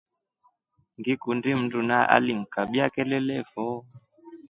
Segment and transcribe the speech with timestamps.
[0.97, 1.79] Ngikundi mndu
[2.15, 3.65] alingikabia kelele fo.